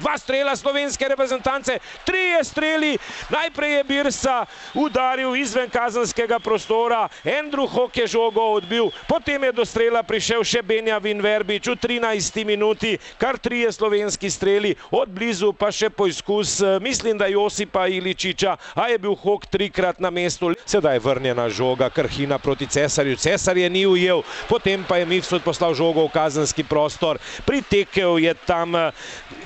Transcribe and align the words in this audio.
dva 0.00 0.18
strela 0.18 0.56
slovenske 0.56 1.08
reprezentance, 1.08 1.78
trije 2.04 2.44
streli, 2.44 2.98
najprej 3.30 3.72
je 3.72 3.84
Birsa 3.84 4.46
udaril 4.74 5.36
izven 5.36 5.70
kazanskega 5.70 6.38
prostora, 6.38 7.08
Andrew 7.24 7.68
Hok 7.68 7.96
je 7.96 8.06
žogo 8.06 8.40
odbil, 8.40 8.90
potem 9.08 9.44
je 9.44 9.52
do 9.52 9.64
strela 9.64 10.02
prišel 10.02 10.44
še 10.44 10.62
Benjamin 10.62 11.22
Verbič 11.22 11.66
v 11.66 11.76
13 11.76 12.44
minuti, 12.44 12.98
kar 13.18 13.38
trije 13.38 13.72
slovenski 13.72 14.30
streli, 14.30 14.74
od 14.90 15.08
blizu 15.08 15.52
pa 15.52 15.72
še 15.74 15.90
poizkus, 15.90 16.60
mislim, 16.80 17.18
da 17.18 17.26
Josipa 17.26 17.88
Iličiča, 17.88 18.56
a 18.74 18.88
je 18.88 18.98
bil 18.98 19.16
Hok 19.18 19.46
trikrat 19.50 20.00
na 20.00 20.10
mestu. 20.10 20.52
Sedaj 20.68 20.96
je 20.96 21.04
vrnjena 21.04 21.48
žoga 21.48 21.90
Krhina 21.90 22.38
proti 22.38 22.66
Cesarju, 22.66 23.16
Cesar 23.16 23.58
je 23.58 23.70
ni 23.70 23.86
ujel, 23.86 24.22
potem 24.48 24.84
pa 24.86 25.00
je 25.00 25.06
Mifsud 25.08 25.42
poslal 25.42 25.74
žogo 25.74 26.06
v 26.06 26.14
kazanski 26.14 26.62
prostor, 26.62 27.18
pritekel 27.46 28.18
je 28.22 28.34
tam 28.46 28.76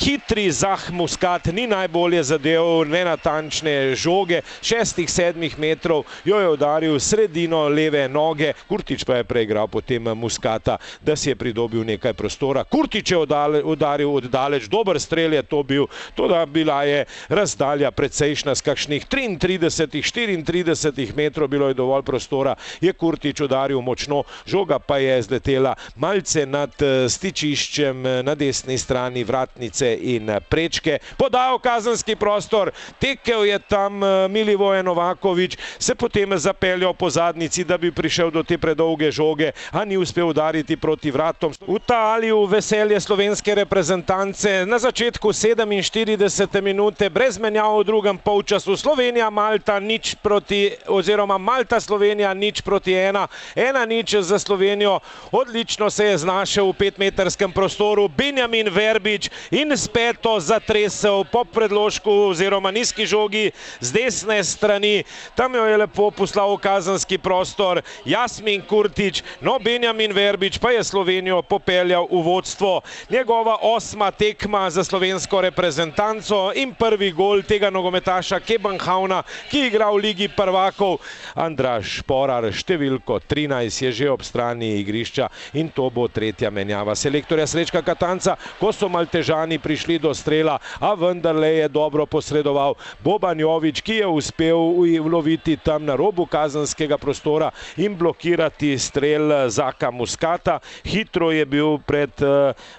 hitri 0.00 0.39
Zah 0.48 0.88
Muskat, 0.90 1.52
ni 1.52 1.66
najbolje 1.66 2.22
zadev, 2.32 2.88
nenatančne 2.88 3.92
žoge, 3.92 4.40
šestih, 4.64 5.10
sedmih 5.10 5.58
metrov 5.58 6.06
jo 6.24 6.40
je 6.40 6.48
udaril 6.48 6.98
sredino 7.00 7.68
leve 7.68 8.08
noge, 8.08 8.52
Kurtič 8.68 9.04
pa 9.04 9.16
je 9.20 9.24
preigral 9.24 9.68
potem 9.68 10.02
Muskata, 10.16 10.78
da 11.02 11.16
si 11.16 11.28
je 11.30 11.36
pridobil 11.36 11.84
nekaj 11.84 12.14
prostora. 12.14 12.64
Kurtič 12.64 13.10
je 13.10 13.18
udaril 13.64 14.14
oddaleč, 14.14 14.68
dober 14.68 15.00
strel 15.00 15.34
je 15.34 15.42
to 15.42 15.62
bil, 15.62 15.86
toda 16.14 16.46
bila 16.46 16.82
je 16.84 17.04
razdalja 17.28 17.90
precejšna 17.90 18.54
s 18.54 18.62
kakšnih 18.62 19.06
33, 19.06 20.00
34 20.00 21.16
metrov, 21.16 21.48
bilo 21.48 21.68
je 21.68 21.74
dovolj 21.74 22.02
prostora, 22.06 22.54
je 22.80 22.92
Kurtič 22.92 23.40
udaril 23.40 23.80
močno, 23.80 24.22
žoga 24.46 24.78
pa 24.78 24.98
je 24.98 25.22
zletela 25.22 25.74
malce 25.96 26.46
nad 26.46 26.72
stičiščem 27.08 28.24
na 28.24 28.34
desni 28.34 28.78
strani 28.78 29.24
vratnice 29.24 29.96
in 30.00 30.29
prečke. 30.38 31.02
Podal 31.18 31.58
kazanski 31.58 32.14
prostor, 32.14 32.70
tekel 33.02 33.44
je 33.44 33.58
tam 33.58 33.98
Milivoje 34.30 34.82
Novakovič, 34.82 35.58
se 35.78 35.94
potem 35.94 36.38
zapeljal 36.38 36.94
po 36.94 37.10
zadnici, 37.10 37.64
da 37.64 37.78
bi 37.78 37.90
prišel 37.90 38.30
do 38.30 38.42
te 38.42 38.58
predolge 38.58 39.10
žoge, 39.10 39.50
a 39.72 39.84
ni 39.84 39.96
uspel 39.96 40.28
udariti 40.28 40.76
proti 40.76 41.10
vratom. 41.10 41.52
V 41.66 41.78
taliju 41.86 42.44
veselje 42.46 43.00
slovenske 43.00 43.54
reprezentance. 43.54 44.66
Na 44.66 44.78
začetku 44.78 45.32
47 45.32 46.60
minute, 46.60 47.10
brez 47.10 47.38
menjav 47.38 47.80
v 47.80 47.84
drugem 47.84 48.18
polčasu, 48.18 48.76
Slovenija, 48.76 49.30
Malta 49.30 49.80
nič 49.80 50.14
proti, 50.22 50.76
oziroma 50.86 51.38
Malta, 51.38 51.80
Slovenija 51.80 52.34
nič 52.34 52.60
proti 52.60 52.92
ena, 52.92 53.26
ena 53.56 53.86
nič 53.88 54.20
za 54.20 54.38
Slovenijo, 54.38 55.00
odlično 55.32 55.90
se 55.90 56.04
je 56.04 56.18
znašel 56.18 56.68
v 56.68 56.72
petmetrskem 56.72 57.52
prostoru 57.52 58.08
Benjamin 58.08 58.68
Verbič 58.68 59.30
in 59.50 59.72
s 59.72 59.88
peto 60.20 60.36
zatresel 60.36 61.24
po 61.24 61.48
predložku 61.48 62.28
oziroma 62.28 62.68
nizki 62.68 63.08
žogi 63.08 63.56
z 63.80 63.88
desne 63.88 64.44
strani, 64.44 65.08
tam 65.32 65.56
jo 65.56 65.64
je 65.64 65.76
lepo 65.80 66.10
poslal 66.12 66.52
v 66.52 66.60
kazanski 66.60 67.16
prostor 67.16 67.80
Jasmin 68.04 68.60
Kurtič, 68.60 69.24
no 69.40 69.56
Benjamin 69.56 70.12
Verbič 70.12 70.60
pa 70.60 70.76
je 70.76 70.84
Slovenijo 70.84 71.40
popeljal 71.40 72.04
v 72.04 72.20
vodstvo. 72.20 72.84
Njegova 73.08 73.64
osma 73.64 74.12
tekma 74.12 74.68
za 74.68 74.84
slovensko 74.84 75.40
reprezentanco 75.40 76.52
in 76.52 76.76
prvi 76.76 77.16
gol 77.16 77.40
tega 77.40 77.72
nogometaša 77.72 78.44
Kebanhavna, 78.44 79.24
ki 79.48 79.72
igra 79.72 79.88
v 79.88 80.04
Ligi 80.04 80.28
prvakov. 80.28 81.00
Andraž 81.32 82.04
Šporar, 82.04 82.44
številko 82.52 83.24
trinajst 83.24 83.88
je 83.88 83.90
že 84.04 84.12
ob 84.12 84.20
strani 84.20 84.84
igrišča 84.84 85.56
in 85.56 85.72
to 85.72 85.88
bo 85.88 86.04
tretja 86.12 86.52
menjava 86.52 86.92
selektorja 86.92 87.48
Srečka 87.48 87.80
Katanca, 87.80 88.36
ko 88.60 88.68
so 88.68 88.84
Maltežani 88.92 89.56
prišli 89.56 89.96
do 89.96 90.09
strela, 90.14 90.58
a 90.80 90.94
vendarle 90.94 91.48
je 91.48 91.68
dobro 91.68 92.06
posredoval 92.06 92.74
Boban 93.04 93.40
Jovič, 93.40 93.80
ki 93.80 93.94
je 93.94 94.06
uspel 94.06 94.58
uloviti 95.00 95.56
tam 95.56 95.84
na 95.84 95.96
robu 95.96 96.26
kazanskega 96.26 96.98
prostora 96.98 97.50
in 97.76 97.96
blokirati 97.96 98.78
strel 98.78 99.50
Zaka 99.50 99.90
Muskata. 99.90 100.60
Hitro 100.84 101.30
je 101.30 101.44
bil 101.46 101.78
pred 101.78 102.10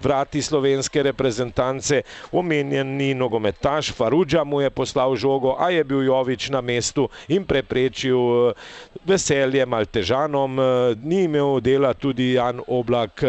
vrati 0.00 0.42
slovenske 0.42 1.02
reprezentance 1.02 2.02
omenjeni 2.32 3.14
nogometaš 3.14 3.92
Farudža 3.92 4.44
mu 4.44 4.60
je 4.60 4.70
poslal 4.70 5.16
žogo, 5.16 5.56
a 5.58 5.70
je 5.70 5.84
bil 5.84 6.02
Jovič 6.02 6.50
na 6.50 6.60
mestu 6.60 7.08
in 7.28 7.44
preprečil 7.44 8.52
veselje 9.06 9.62
Maltežanom. 9.66 10.58
Ni 11.02 11.24
imel 11.24 11.60
dela 11.60 11.94
tudi 11.94 12.34
Jan 12.34 12.60
Oblak 12.66 13.22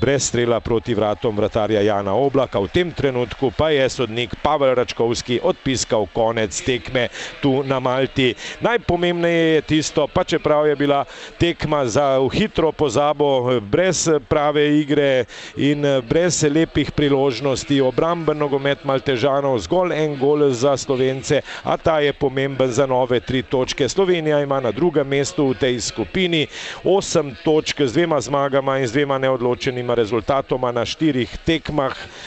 brez 0.00 0.30
strela 0.30 0.60
proti 0.60 0.94
vratom 0.94 1.36
vratarja 1.36 1.82
Jana 1.82 2.14
Oblaka. 2.14 2.62
V 2.62 2.70
tem 2.70 2.92
trenutku 2.94 3.33
pa 3.56 3.70
je 3.70 3.88
sodnik 3.88 4.34
Pavel 4.42 4.74
Račkovski 4.74 5.40
odpiskal 5.42 6.06
konec 6.12 6.54
tekme 6.62 7.08
tu 7.42 7.62
na 7.62 7.80
Malti. 7.80 8.34
Najpomembneje 8.60 9.54
je 9.54 9.62
tisto, 9.62 10.06
pa 10.06 10.24
čeprav 10.24 10.66
je 10.66 10.76
bila 10.76 11.04
tekma 11.38 11.86
za 11.86 12.18
hitro 12.32 12.72
pozabo, 12.72 13.60
brez 13.60 14.08
prave 14.28 14.78
igre 14.80 15.24
in 15.56 15.82
brez 16.08 16.42
lepih 16.42 16.90
priložnosti, 16.92 17.80
obramben 17.80 18.38
nogomet 18.38 18.84
Maltežanov, 18.84 19.58
zgolj 19.58 19.92
en 19.94 20.16
gol 20.18 20.50
za 20.50 20.76
Slovence, 20.76 21.42
a 21.64 21.76
ta 21.76 22.00
je 22.00 22.12
pomemben 22.12 22.70
za 22.70 22.86
nove 22.86 23.20
tri 23.20 23.42
točke. 23.42 23.88
Slovenija 23.88 24.40
ima 24.40 24.60
na 24.60 24.70
drugem 24.72 25.08
mestu 25.08 25.48
v 25.50 25.54
tej 25.54 25.80
skupini 25.80 26.46
osem 26.84 27.34
točk 27.44 27.82
z 27.82 27.92
dvema 27.92 28.20
zmagama 28.20 28.78
in 28.78 28.86
z 28.86 28.92
dvema 28.92 29.18
neodločenima 29.18 29.94
rezultatoma 29.94 30.72
na 30.72 30.84
štirih 30.84 31.38
tekmah. 31.44 31.94